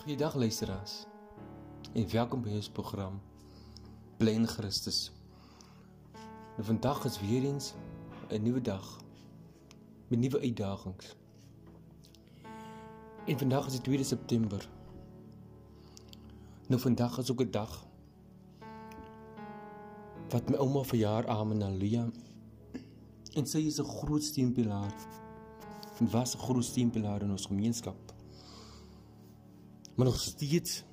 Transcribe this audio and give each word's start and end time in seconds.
Goeiedag 0.00 0.34
luisteraars. 0.34 1.04
En 1.92 2.10
welkom 2.10 2.40
by 2.42 2.54
ons 2.56 2.70
program 2.72 3.18
Plein 4.16 4.46
Christus. 4.48 5.12
Nou 6.56 6.64
vandag 6.64 7.04
is 7.04 7.18
weer 7.20 7.44
eens 7.44 7.74
'n 8.30 8.42
nuwe 8.42 8.60
dag 8.60 9.00
met 10.08 10.18
nuwe 10.18 10.40
uitdagings. 10.40 11.16
En 13.26 13.38
vandag 13.38 13.66
is 13.66 13.72
die 13.72 13.80
2 13.80 14.04
September. 14.04 14.68
Nou 16.68 16.80
vandag 16.80 17.18
is 17.18 17.30
ook 17.30 17.42
'n 17.42 17.50
dag 17.50 17.86
wat 20.28 20.48
my 20.48 20.56
ouma 20.56 20.82
verjaar 20.82 21.26
Amen 21.26 21.62
Haleluja. 21.62 22.08
En 23.34 23.46
sy 23.46 23.58
is 23.58 23.80
'n 23.80 23.84
groot 23.84 24.22
steunpilaar. 24.22 24.94
En 25.98 26.10
was 26.10 26.34
'n 26.34 26.38
groot 26.38 26.64
steunpilaar 26.64 27.22
in 27.22 27.30
ons 27.30 27.46
gemeenskap 27.46 28.09
maar 30.00 30.08
nog 30.08 30.20
steeds 30.20 30.84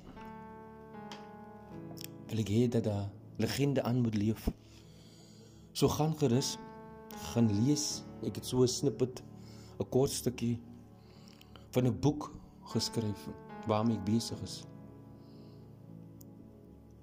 wil 2.28 2.40
ek 2.42 2.50
hê 2.52 2.66
dat 2.68 2.84
daar 2.84 3.06
legende 3.40 3.80
aan 3.82 4.02
moet 4.04 4.14
leef. 4.20 4.50
So 5.72 5.88
gaan 5.88 6.12
gerus 6.20 6.58
gaan 7.32 7.48
lees. 7.64 8.02
Ek 8.20 8.36
het 8.36 8.44
so 8.44 8.60
'n 8.60 8.68
snippet 8.68 9.22
'n 9.80 9.88
kort 9.88 10.10
stukkie 10.10 10.60
van 11.70 11.86
'n 11.86 12.00
boek 12.00 12.28
geskryf 12.74 13.28
waarmee 13.66 13.96
ek 13.96 14.04
besig 14.04 14.42
is. 14.42 14.64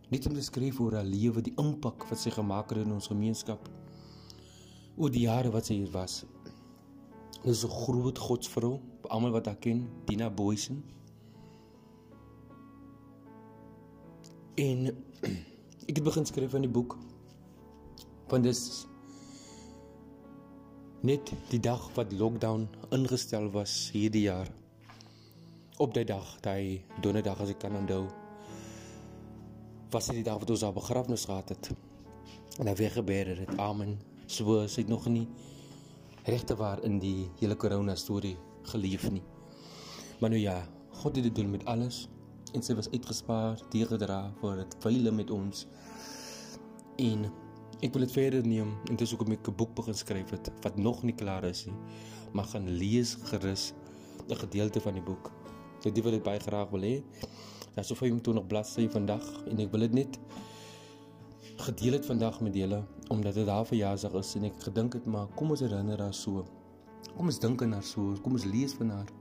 Net 0.09 0.27
om 0.27 0.33
te 0.33 0.41
skryf 0.41 0.79
oor 0.79 0.93
haar 0.93 1.11
lewe, 1.17 1.41
die 1.41 1.57
impak 1.57 2.05
wat 2.09 2.19
sy 2.19 2.29
gemaak 2.29 2.69
het 2.69 2.85
in 2.85 2.91
ons 2.91 3.07
gemeenskap 3.07 3.69
oor 4.95 5.09
die 5.09 5.25
jare 5.25 5.49
wat 5.49 5.65
sy 5.65 5.73
hier 5.73 5.91
was. 5.91 6.25
Sy 7.41 7.49
is 7.49 7.65
'n 7.65 7.69
groot 7.69 8.17
godsvrou, 8.17 8.79
almal 9.09 9.31
wat 9.31 9.45
haar 9.45 9.59
ken, 9.59 9.89
Dina 10.05 10.29
Boysen. 10.29 10.83
En 14.55 14.87
ek 15.89 15.97
het 15.97 16.03
begin 16.03 16.25
skryf 16.25 16.53
aan 16.55 16.63
die 16.63 16.71
boek. 16.71 16.95
Want 18.31 18.47
dis 18.47 18.85
net 21.05 21.33
die 21.51 21.59
dag 21.59 21.83
wat 21.97 22.13
lockdown 22.15 22.63
ingestel 22.95 23.49
was 23.51 23.89
hierdie 23.93 24.23
jaar. 24.29 24.47
Op 25.77 25.91
daai 25.93 26.05
dag, 26.07 26.29
daai 26.39 26.85
donderdag 27.03 27.43
as 27.43 27.51
ek 27.51 27.59
kan 27.65 27.75
onthou, 27.75 28.05
was 29.91 30.07
dit 30.07 30.21
die 30.21 30.25
dag 30.29 30.39
wat 30.39 30.55
ons 30.55 30.63
op 30.63 30.79
begrafnis 30.79 31.27
gehad 31.27 31.51
het. 31.51 31.69
En 32.55 32.71
hy 32.71 32.77
weggebeer 32.79 33.35
het. 33.35 33.57
Amen. 33.59 33.97
So 34.25 34.61
is 34.63 34.79
dit 34.79 34.87
nog 34.87 35.05
nie 35.11 35.27
regte 36.25 36.55
waar 36.55 36.79
in 36.87 36.97
die 37.03 37.27
hele 37.43 37.59
corona 37.59 37.93
storie 37.99 38.37
geleef 38.71 39.11
nie. 39.11 39.23
Maar 40.23 40.31
nou 40.31 40.41
ja, 40.41 40.61
God 41.03 41.19
het 41.19 41.27
dit 41.27 41.35
doen 41.35 41.51
met 41.51 41.67
alles 41.67 42.05
en 42.55 42.63
sy 42.63 42.75
was 42.77 42.89
uitgespaar, 42.93 43.59
deurgedra 43.73 44.19
vir 44.39 44.61
dit 44.61 44.75
vele 44.85 45.11
met 45.11 45.31
ons. 45.33 45.65
En 47.03 47.25
ek 47.83 47.91
wil 47.93 48.05
dit 48.05 48.13
verder 48.15 48.45
neem 48.47 48.71
en 48.89 48.99
dis 48.99 49.11
hoekom 49.11 49.33
ek 49.35 49.49
'n 49.49 49.55
boek 49.59 49.75
begin 49.75 49.93
skryf 49.93 50.31
het 50.31 50.51
wat 50.63 50.77
nog 50.77 51.03
nie 51.03 51.15
klaar 51.15 51.43
is 51.43 51.65
nie, 51.65 51.75
maar 52.33 52.45
gaan 52.45 52.69
lees 52.69 53.15
gerus 53.31 53.73
'n 54.29 54.35
gedeelte 54.35 54.79
van 54.79 54.93
die 54.93 55.03
boek. 55.03 55.31
Dit 55.83 56.03
wil 56.03 56.13
ek 56.13 56.23
baie 56.23 56.39
graag 56.39 56.69
wil 56.69 56.81
hê. 56.81 57.03
Daar's 57.75 57.87
so 57.87 57.95
25 57.95 58.47
bladsye 58.47 58.89
vandag 58.89 59.25
en 59.47 59.59
ek 59.59 59.71
wil 59.71 59.79
dit 59.79 59.93
net 59.93 60.19
gedeel 61.57 61.93
het 61.93 62.05
vandag 62.05 62.41
met 62.41 62.55
julle 62.55 62.83
omdat 63.09 63.33
dit 63.33 63.47
haar 63.47 63.65
verjaarsdag 63.65 64.13
is 64.13 64.35
en 64.35 64.43
ek 64.43 64.63
gedink 64.63 64.93
het 64.93 65.05
maar 65.05 65.27
kom 65.35 65.49
ons 65.49 65.59
herinner 65.59 65.99
haar 65.99 66.13
so. 66.13 66.45
Kom 67.17 67.25
ons 67.25 67.39
dink 67.39 67.61
aan 67.61 67.73
haar 67.73 67.83
so, 67.83 68.15
kom 68.21 68.31
ons 68.31 68.45
lees 68.45 68.73
van 68.73 68.89
haar 68.89 69.11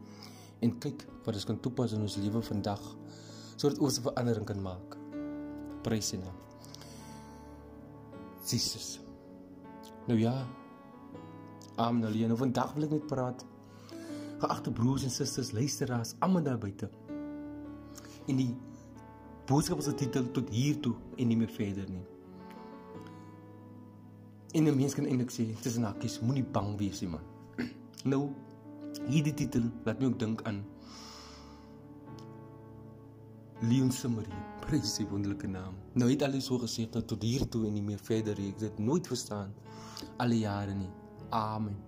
en 0.60 0.78
kyk 0.78 1.06
wat 1.24 1.34
ons 1.34 1.44
kan 1.44 1.60
toepas 1.60 1.92
in 1.92 2.00
ons 2.00 2.16
lewe 2.16 2.42
vandag 2.42 2.82
sodat 3.56 3.78
ons 3.78 3.98
'n 3.98 4.02
verandering 4.02 4.46
kan 4.46 4.62
maak. 4.62 4.96
Prys 5.82 6.08
sy 6.08 6.16
naam. 6.16 6.36
Jesus. 8.46 9.00
Nou 10.06 10.18
ja. 10.18 10.46
Amen. 11.76 12.04
Alleen 12.04 12.28
nou 12.28 12.38
vandag 12.38 12.74
wil 12.74 12.84
ek 12.84 12.90
net 12.90 13.06
praat. 13.06 13.44
Geagte 14.38 14.72
broers 14.72 15.04
en 15.04 15.10
susters, 15.10 15.52
luisteraars, 15.52 16.14
almal 16.18 16.42
daar 16.42 16.58
buite. 16.58 16.90
In 18.26 18.36
die 18.36 18.54
boodskap 19.46 19.80
se 19.82 19.94
titel 19.94 20.30
tot 20.32 20.50
hier 20.50 20.80
toe 20.80 20.94
en 21.16 21.28
nie 21.28 21.36
meer 21.36 21.48
verder 21.52 21.88
nie. 21.90 22.04
En 24.54 24.64
'n 24.64 24.76
mens 24.76 24.94
kan 24.94 25.04
eintlik 25.04 25.30
sê, 25.30 25.62
dis 25.62 25.76
'n 25.76 25.82
hakkies, 25.82 26.20
moenie 26.20 26.44
bang 26.44 26.78
wees 26.78 27.00
nie 27.00 27.10
man. 27.10 27.22
Nou 28.04 28.30
hierdie 29.08 29.34
titel 29.34 29.68
laat 29.84 30.00
my 30.00 30.10
ook 30.10 30.18
dink 30.20 30.42
aan 30.48 30.62
Leon 33.64 33.90
Summery, 33.94 34.34
prys 34.60 34.96
sy 34.98 35.06
wonderlike 35.08 35.48
naam. 35.48 35.76
Nou 35.96 36.10
het 36.10 36.24
alles 36.26 36.48
so 36.50 36.58
gesê 36.60 36.84
dat 36.90 37.06
tot 37.08 37.22
hier 37.24 37.46
toe 37.48 37.62
en 37.68 37.72
nie 37.76 37.84
meer 37.84 38.00
verder 38.02 38.36
nie. 38.40 38.50
Ek 38.52 38.64
het 38.66 38.80
nooit 38.82 39.06
verstaan 39.08 39.54
al 40.20 40.34
die 40.34 40.42
jare 40.42 40.74
nie. 40.76 40.90
Amen. 41.32 41.78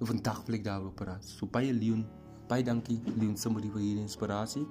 Nou 0.00 0.08
vandag 0.08 0.40
wil 0.46 0.56
ek 0.58 0.64
daaroor 0.66 0.94
praat. 0.96 1.26
So 1.28 1.46
baie 1.46 1.74
Leon, 1.76 2.06
baie 2.50 2.64
dankie 2.66 2.98
Leon 3.12 3.36
Summery 3.38 3.70
vir 3.70 3.84
hierdie 3.84 4.06
inspirasie. 4.08 4.64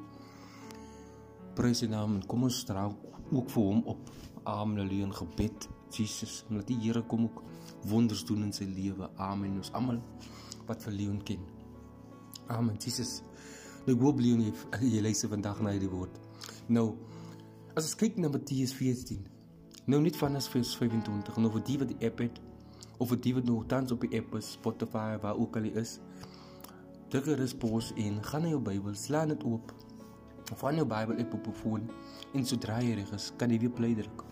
Prys 1.55 1.83
sy 1.83 1.91
naam 1.91 2.17
en 2.17 2.25
kom 2.27 2.43
ons 2.49 2.63
dra 2.67 2.89
ook 3.29 3.53
vir 3.53 3.69
hom 3.69 3.85
op. 3.93 4.11
Amen 4.49 4.89
Leon 4.89 5.13
gebed. 5.15 5.69
Jesus, 5.93 6.43
laat 6.49 6.67
die 6.69 6.77
Here 6.81 7.01
kom 7.07 7.29
ook 7.29 7.43
wonders 7.89 8.25
doen 8.25 8.43
in 8.49 8.53
sy 8.53 8.67
lewe. 8.67 9.09
Amen. 9.17 9.57
Ons 9.61 9.71
almal 9.77 10.01
wat 10.67 10.83
vir 10.85 10.97
Leon 10.97 11.23
ken. 11.25 11.58
Amen. 12.49 12.77
Jesus. 12.81 13.19
Nou 13.85 13.93
ek 13.95 14.03
hoop 14.03 14.21
Leon 14.21 14.41
jy 14.93 15.01
luister 15.05 15.29
vandag 15.29 15.61
na 15.61 15.73
hierdie 15.75 15.91
woord. 15.91 16.15
Nou 16.67 16.93
as 17.77 17.85
ons 17.85 17.97
kyk 17.99 18.17
na 18.17 18.31
Matteus 18.33 18.73
14. 18.75 19.21
Nou 19.89 19.99
net 20.01 20.17
van 20.19 20.37
as 20.37 20.49
vers 20.51 20.71
25 20.77 21.37
nou 21.41 21.51
vir 21.53 21.65
die 21.67 21.77
wat 21.81 21.91
die 21.93 21.99
app 22.09 22.23
het 22.25 22.39
of 22.99 23.13
vir 23.13 23.21
die 23.23 23.35
wat 23.37 23.45
nog 23.47 23.67
tans 23.71 23.93
op 23.95 24.03
die 24.03 24.19
app 24.19 24.33
is, 24.37 24.55
Spotify 24.57 25.13
waar 25.21 25.37
ook 25.39 25.55
al 25.61 25.69
is. 25.79 25.99
Druk 27.09 27.29
gerus 27.29 27.55
pause 27.57 27.95
en 27.97 28.19
gaan 28.25 28.43
na 28.45 28.51
jou 28.51 28.59
Bybel, 28.61 28.97
slaan 28.97 29.31
dit 29.31 29.45
oop. 29.47 29.71
Aan 30.59 30.81
jou 30.81 30.85
Bybel 30.89 31.21
app 31.21 31.37
op 31.37 31.47
jou 31.47 31.55
foon 31.61 31.87
en 32.33 32.45
sodra 32.45 32.81
jy 32.83 32.97
reg 32.99 33.13
is, 33.15 33.29
kan 33.37 33.53
jy 33.53 33.61
weer 33.61 33.73
play 33.73 33.95
druk. 33.97 34.25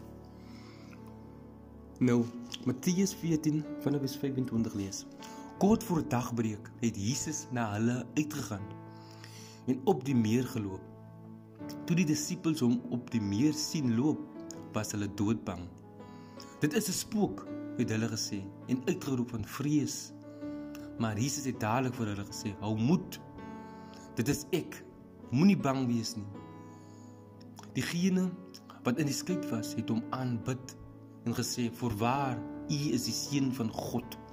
Nou, 2.01 2.19
Matteus 2.65 3.15
14 3.17 3.63
vanaf 3.85 4.03
vers 4.03 4.17
25 4.21 4.75
lees. 4.77 5.05
Kort 5.57 5.83
voor 5.83 6.03
dagbreek 6.07 6.69
het 6.79 6.97
Jesus 7.01 7.47
na 7.51 7.71
hulle 7.71 8.05
uitgegaan 8.13 8.65
en 9.65 9.79
op 9.89 10.03
die 10.05 10.15
meer 10.15 10.45
geloop. 10.45 10.83
Toe 11.89 11.95
die 11.97 12.05
disippels 12.05 12.61
hom 12.61 12.75
op 12.93 13.09
die 13.09 13.21
meer 13.21 13.55
sien 13.57 13.95
loop, 13.97 14.21
was 14.75 14.93
hulle 14.93 15.07
doodbang. 15.17 15.63
Dit 16.61 16.77
is 16.77 16.89
'n 16.89 16.93
spook, 16.93 17.47
het 17.77 17.89
hulle 17.89 18.09
gesê 18.11 18.43
en 18.67 18.83
uitgeroep 18.85 19.29
van 19.29 19.45
vrees. 19.45 20.13
Maar 20.99 21.17
Jesus 21.17 21.45
het 21.45 21.59
dadelik 21.59 21.95
vir 21.95 22.07
hulle 22.07 22.25
gesê: 22.25 22.53
"Hou 22.59 22.77
moed. 22.77 23.19
Dit 24.15 24.27
is 24.27 24.45
ek. 24.51 24.85
Moenie 25.31 25.57
bang 25.57 25.87
wees 25.87 26.15
nie." 26.15 26.29
Diegene 27.73 28.29
wat 28.83 28.99
in 28.99 29.05
die 29.05 29.13
skip 29.13 29.49
was, 29.49 29.73
het 29.73 29.89
hom 29.89 30.03
aanbid 30.09 30.77
en 31.23 31.33
gesê: 31.33 31.71
"Voorwaar, 31.73 32.37
U 32.69 32.93
is 32.93 33.03
die 33.03 33.13
seun 33.13 33.53
van 33.53 33.71
God." 33.71 34.26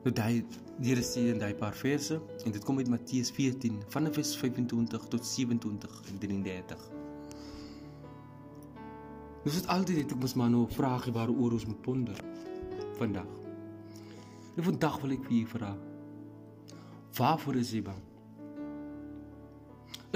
Nou 0.00 0.12
daai 0.16 0.44
die 0.80 0.96
sê 1.04 1.26
in 1.28 1.40
daai 1.40 1.52
paar 1.60 1.74
verse 1.76 2.16
en 2.16 2.54
dit 2.54 2.64
kom 2.64 2.78
uit 2.80 2.88
Matteus 2.88 3.28
14 3.36 3.82
vanaf 3.92 4.14
vers 4.16 4.30
25 4.40 5.02
tot 5.12 5.26
27 5.28 5.98
en 6.08 6.20
33. 6.22 6.86
Dis 9.44 9.58
dit 9.58 9.68
altyd 9.72 10.00
dit 10.00 10.14
ek 10.14 10.22
moet 10.22 10.36
maar 10.40 10.50
nou 10.52 10.62
vrae 10.72 11.12
waaroor 11.12 11.56
ons 11.58 11.66
moet 11.68 11.82
ponder 11.84 12.22
vandag. 12.96 13.28
En 14.56 14.64
vandag 14.70 14.96
wil 15.04 15.14
ek 15.18 15.28
vir 15.28 15.36
u 15.36 15.42
vra. 15.52 15.74
Waarvoor 17.20 17.60
is 17.60 17.74
jy 17.76 17.82
bang? 17.84 18.00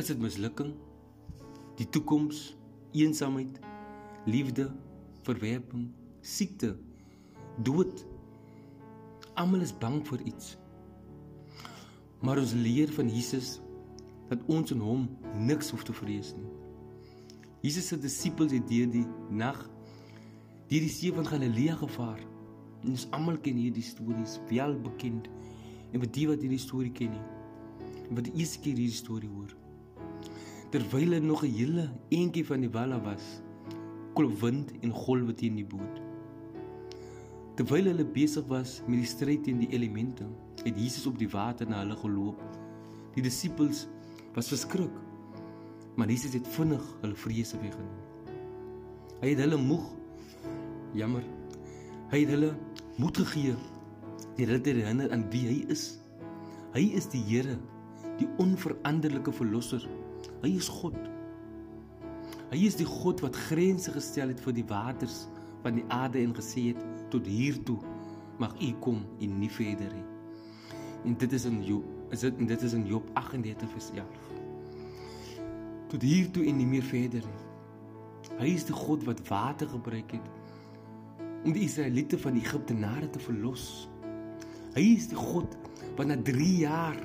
Is 0.01 0.09
dit 0.09 0.21
mislukking? 0.21 0.72
Die 1.77 1.89
toekoms, 1.92 2.54
eensaamheid, 2.97 3.60
liefde, 4.25 4.71
verwerping, 5.28 5.91
siekte, 6.25 6.72
dood? 7.60 8.07
Almal 9.34 9.65
is 9.66 9.72
bang 9.75 9.98
vir 10.07 10.21
iets. 10.31 10.53
Maar 12.22 12.39
ons 12.39 12.53
leer 12.54 12.92
van 12.95 13.09
Jesus 13.10 13.57
dat 14.31 14.45
ons 14.47 14.71
in 14.71 14.83
hom 14.83 15.09
niks 15.34 15.72
hoef 15.75 15.83
te 15.84 15.95
vrees 15.97 16.31
nie. 16.36 16.47
Jesus 17.65 17.89
se 17.91 17.98
disippels 17.98 18.54
het 18.54 18.69
deur 18.69 18.92
die 18.92 19.07
nag 19.34 19.59
deur 20.71 20.86
die 20.86 20.92
see 20.92 21.10
van 21.16 21.27
Galilea 21.27 21.75
gevaar. 21.83 22.22
En 22.84 22.95
ons 22.95 23.09
almal 23.16 23.41
ken 23.42 23.59
hierdie 23.59 23.84
stories, 23.84 24.39
wel 24.53 24.78
bekend. 24.86 25.27
En 25.91 26.03
vir 26.04 26.10
die 26.15 26.28
wat 26.30 26.45
hierdie 26.45 26.63
storie 26.63 26.92
ken 26.95 27.15
nie, 27.16 28.15
wat 28.15 28.28
die 28.28 28.37
eerste 28.39 28.63
keer 28.63 28.78
hierdie 28.78 29.01
storie 29.01 29.30
hoor. 29.33 29.51
Terwyl 30.71 31.09
hulle 31.09 31.21
nog 31.21 31.45
'n 31.45 31.54
hele 31.59 31.91
eentjie 32.10 32.47
van 32.47 32.60
die 32.60 32.71
wal 32.71 32.92
af 32.92 33.04
was, 33.04 33.27
kolf 34.15 34.41
wind 34.41 34.72
en 34.83 34.91
golwe 34.92 35.34
teen 35.34 35.57
die 35.57 35.66
boot. 35.66 36.03
Terwyl 37.54 37.86
hulle 37.86 38.04
besig 38.04 38.47
was 38.51 38.80
met 38.89 38.98
die 38.98 39.06
stryd 39.06 39.45
teen 39.47 39.60
die 39.62 39.71
elemente, 39.77 40.27
het 40.65 40.78
Jesus 40.78 41.06
op 41.06 41.18
die 41.21 41.30
water 41.30 41.68
na 41.71 41.84
hulle 41.84 41.97
geloop. 42.01 42.41
Die 43.15 43.22
disippels 43.22 43.84
was 44.34 44.51
verskrik. 44.51 44.95
Maar 45.95 46.10
Jesus 46.10 46.34
het 46.34 46.48
vinnig 46.56 46.83
hulle 47.04 47.15
vrese 47.15 47.60
weggeneem. 47.62 48.01
Hy 49.21 49.30
het 49.30 49.42
hulle 49.45 49.60
moeg 49.62 49.84
jammer. 50.98 51.22
Hy 52.10 52.24
het 52.24 52.33
hulle 52.34 52.51
moed 52.98 53.21
gegee. 53.22 53.54
Hy 54.34 54.48
het 54.48 54.66
hulle 54.66 54.83
herinner 54.83 55.15
aan 55.15 55.22
wie 55.30 55.45
hy 55.47 55.60
is. 55.71 55.84
Hy 56.74 56.89
is 56.98 57.06
die 57.12 57.22
Here, 57.22 57.54
die 58.18 58.27
onveranderlike 58.42 59.30
verlosser. 59.33 59.86
Hy 60.42 60.51
is 60.59 60.66
God. 60.66 60.98
Hy 62.51 62.65
is 62.66 62.74
die 62.78 62.89
God 62.89 63.22
wat 63.22 63.39
grense 63.47 63.95
gestel 63.95 64.34
het 64.34 64.42
vir 64.42 64.59
die 64.59 64.66
waters 64.66 65.24
van 65.62 65.78
die 65.78 65.86
aarde 65.95 66.18
en 66.18 66.34
gesê 66.34 66.72
het 66.72 66.83
tot 67.15 67.31
hier 67.31 67.61
toe 67.63 67.78
mag 68.43 68.55
u 68.59 68.72
kom 68.83 69.05
en 69.22 69.39
nie 69.39 69.51
verder 69.51 69.93
nie. 69.95 70.07
En 71.05 71.16
dit 71.21 71.33
is 71.37 71.45
in 71.47 71.61
Job, 71.63 71.87
is 72.11 72.25
dit 72.25 72.39
en 72.41 72.49
dit 72.51 72.63
is 72.66 72.75
in 72.75 72.87
Job 72.89 73.11
38 73.21 73.71
vers 73.71 73.91
11. 73.95 74.31
Tot 75.93 76.03
hier 76.03 76.31
toe 76.34 76.47
en 76.51 76.59
nie 76.59 76.66
meer 76.66 76.87
verder 76.87 77.22
nie. 77.22 77.43
Hy 78.41 78.51
is 78.57 78.66
die 78.66 78.75
God 78.75 79.05
wat 79.07 79.21
water 79.28 79.71
gebruik 79.71 80.16
het 80.16 80.33
om 81.45 81.53
die 81.53 81.66
Israeliete 81.66 82.16
van 82.19 82.39
Egiptenare 82.41 83.11
te 83.13 83.21
verlos. 83.21 83.84
Hy 84.75 84.84
is 84.97 85.11
die 85.11 85.19
God 85.19 85.59
wat 85.99 86.09
na 86.09 86.16
3 86.25 86.47
jaar 86.65 86.97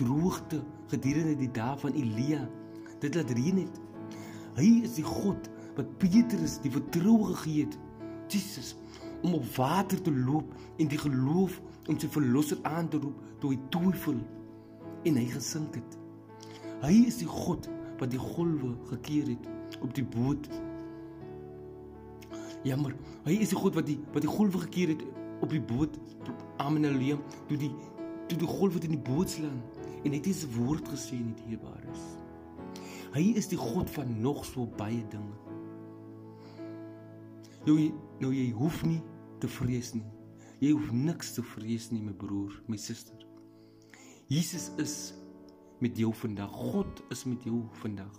droogte 0.00 0.62
gedurende 0.90 1.36
die 1.38 1.50
dae 1.54 1.76
van 1.82 1.94
Elia 1.94 2.40
dit 3.02 3.14
laat 3.14 3.30
reën 3.36 3.60
het. 3.60 3.82
Hy 4.56 4.70
is 4.88 4.96
die 4.96 5.04
God 5.06 5.50
wat 5.76 5.92
Petrus 6.00 6.56
die 6.64 6.72
vertroue 6.72 7.34
gegee 7.34 7.66
het, 7.66 7.76
Jesus, 8.32 8.72
om 9.22 9.34
op 9.34 9.46
water 9.56 10.02
te 10.02 10.12
loop 10.12 10.52
en 10.76 10.88
die 10.88 10.98
geloof 10.98 11.60
om 11.86 11.98
sy 12.00 12.08
verlosser 12.10 12.58
aan 12.62 12.88
te 12.88 13.00
roep 13.02 13.22
toe 13.40 13.52
hy 13.54 13.58
twyfel 13.74 14.18
en 15.06 15.18
hy 15.20 15.26
gesink 15.30 15.78
het. 15.78 15.98
Hy 16.82 16.94
is 17.06 17.20
die 17.22 17.30
God 17.30 17.68
wat 18.00 18.10
die 18.12 18.20
golwe 18.20 18.74
gekeer 18.90 19.30
het 19.32 19.80
op 19.80 19.94
die 19.96 20.04
boot. 20.04 20.48
Jammer, 22.66 22.96
hy 23.24 23.38
is 23.40 23.52
die 23.54 23.60
God 23.60 23.78
wat 23.78 23.88
die 23.88 23.98
wat 24.12 24.24
die 24.26 24.32
golwe 24.32 24.64
gekeer 24.66 24.94
het 24.94 25.06
op 25.44 25.52
die 25.52 25.62
boot. 25.62 25.96
Amen 26.62 26.84
haleluja. 26.88 27.18
Toe 27.48 27.60
die 27.60 27.72
toe 28.26 28.38
die 28.40 28.50
golwe 28.50 28.82
in 28.82 28.96
die 28.96 29.04
boot 29.06 29.30
slaan 29.30 29.62
en 30.02 30.14
het 30.14 30.26
hy 30.26 30.34
se 30.34 30.48
woord 30.56 30.88
gesê 30.90 31.18
in 31.18 31.32
die 31.38 31.54
Hebreëus. 31.54 32.06
Hy 33.14 33.30
is 33.38 33.48
die 33.48 33.58
God 33.58 33.90
van 33.94 34.10
nog 34.20 34.44
so 34.44 34.66
baie 34.76 35.02
dinge. 35.12 35.45
Nou 37.66 37.76
nou 38.22 38.30
jy 38.30 38.50
hoef 38.54 38.84
nie 38.86 39.00
te 39.42 39.48
vrees 39.50 39.90
nie. 39.96 40.06
Jy 40.62 40.70
hoef 40.72 40.92
niks 40.94 41.34
te 41.36 41.42
vrees 41.44 41.90
nie, 41.90 42.00
my 42.00 42.14
broer, 42.16 42.54
my 42.70 42.78
suster. 42.80 43.18
Jesus 44.30 44.70
is 44.80 44.94
met 45.82 45.98
jou 45.98 46.12
vandag. 46.14 46.52
God 46.54 47.02
is 47.10 47.24
met 47.26 47.42
jou 47.44 47.64
vandag. 47.82 48.14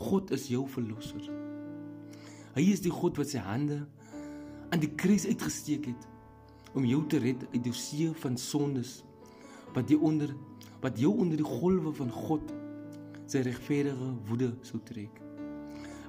God 0.00 0.32
is 0.34 0.48
jou 0.50 0.64
verlosser. 0.68 1.28
Hy 2.56 2.64
is 2.72 2.82
die 2.82 2.92
God 2.94 3.20
wat 3.20 3.30
sy 3.30 3.42
hande 3.44 3.82
aan 4.72 4.82
die 4.82 4.90
kruis 4.98 5.28
uitgesteek 5.28 5.90
het 5.92 6.08
om 6.74 6.86
jou 6.88 7.04
te 7.10 7.20
red 7.22 7.44
uit 7.52 7.62
die 7.62 7.76
see 7.76 8.10
van 8.24 8.38
sondes 8.40 9.02
wat 9.76 9.90
jy 9.90 10.00
onder 10.00 10.32
wat 10.82 10.98
jou 11.00 11.12
onder 11.20 11.38
die 11.40 11.46
golwe 11.46 11.92
van 11.96 12.10
God 12.12 12.50
sy 13.30 13.44
regverdige 13.44 14.10
woede 14.28 14.50
sou 14.66 14.80
trek. 14.88 15.20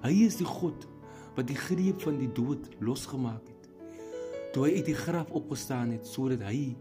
Hy 0.03 0.11
is 0.25 0.39
die 0.39 0.47
God 0.47 0.87
wat 1.35 1.47
die 1.47 1.59
greep 1.59 2.01
van 2.01 2.17
die 2.19 2.31
dood 2.31 2.69
losgemaak 2.79 3.43
het. 3.47 3.69
Toe 4.53 4.67
hy 4.67 4.77
uit 4.79 4.89
die 4.89 4.97
graf 4.97 5.31
opgestaan 5.35 5.91
het 5.95 6.07
sodat 6.07 6.45
hy 6.47 6.75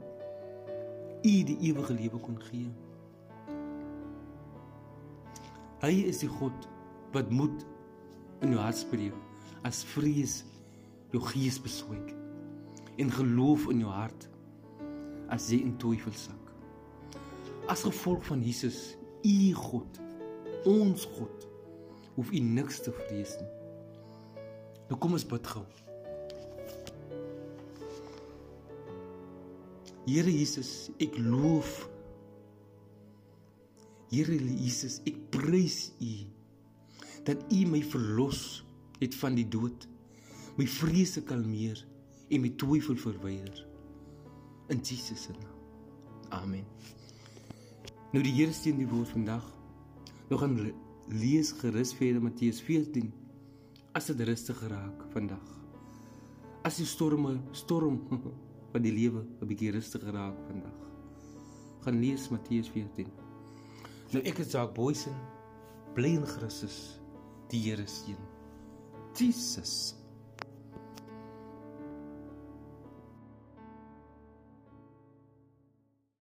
u 1.25 1.35
die 1.49 1.57
ewige 1.71 1.95
lewe 1.97 2.21
kon 2.23 2.37
gee. 2.51 2.69
Hy 5.83 5.95
is 6.09 6.23
die 6.23 6.31
God 6.31 6.69
wat 7.15 7.33
moed 7.35 7.65
in 8.45 8.55
jou 8.55 8.61
hart 8.61 8.79
spreek 8.79 9.17
as 9.65 9.83
vrees 9.95 10.43
jou 11.15 11.23
gees 11.33 11.59
beswyk 11.63 12.13
en 13.01 13.11
geloof 13.11 13.67
in 13.73 13.83
jou 13.83 13.91
hart 13.93 14.29
as 15.35 15.49
jy 15.51 15.63
in 15.65 15.75
twyfel 15.81 16.15
sak. 16.15 16.53
As 17.71 17.83
gevolg 17.87 18.23
van 18.29 18.43
Jesus, 18.45 18.95
u 19.25 19.53
God, 19.57 20.01
ons 20.69 21.07
God, 21.17 21.47
hoef 22.15 22.31
u 22.31 22.43
niks 22.45 22.83
te 22.85 22.93
vrees 22.93 23.39
nie. 23.41 23.64
Nou 24.91 24.99
kom 25.01 25.17
ons 25.17 25.27
bid 25.29 25.51
gou. 25.55 25.65
Here 30.05 30.31
Jesus, 30.31 30.91
ek 31.01 31.17
loof 31.17 31.87
Here 34.13 34.37
Jesus, 34.37 35.01
ek 35.09 35.17
prys 35.35 35.89
U 35.99 36.13
dat 37.25 37.41
U 37.49 37.63
my 37.73 37.81
verlos 37.89 38.61
het 39.01 39.15
van 39.17 39.35
die 39.35 39.47
dood, 39.49 39.87
my 40.61 40.67
vrese 40.69 41.23
kalmeer 41.25 41.81
en 42.29 42.43
my 42.45 42.51
twyfel 42.61 42.99
verwyder. 43.01 43.63
In 44.69 44.83
Jesus 44.85 45.25
se 45.25 45.33
naam. 45.33 45.57
Amen. 46.37 46.69
Nou 48.13 48.21
die 48.23 48.35
Here 48.37 48.53
steen 48.55 48.77
die 48.79 48.89
woord 48.91 49.09
vandag. 49.17 49.49
Nog 50.29 50.45
gaan 50.45 50.59
lees 51.09 51.55
gerus 51.59 51.95
verder 51.97 52.23
Matteus 52.23 52.61
14 52.65 53.09
as 53.95 54.07
dit 54.11 54.21
rustig 54.27 54.59
geraak 54.59 55.05
vandag. 55.13 55.51
As 56.67 56.81
die 56.81 56.89
storme 56.89 57.37
storm 57.55 58.01
van 58.73 58.83
die 58.83 58.93
lewe 58.93 59.23
'n 59.23 59.47
bietjie 59.47 59.71
rustig 59.71 60.03
geraak 60.03 60.39
vandag. 60.49 60.79
Gaan 61.85 62.01
lees 62.01 62.29
Matteus 62.29 62.69
14. 62.75 63.07
Nou 64.13 64.23
ek 64.25 64.39
is 64.39 64.53
Jacques 64.53 64.75
Boysen, 64.75 65.15
bly 65.95 66.15
in 66.19 66.27
Christus. 66.27 66.99
Die 67.51 67.61
Here 67.61 67.87
seën. 67.87 68.19
Jesus 69.15 69.95